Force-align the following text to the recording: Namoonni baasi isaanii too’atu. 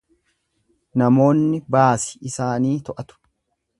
Namoonni 1.01 1.59
baasi 1.75 2.17
isaanii 2.31 2.77
too’atu. 2.89 3.21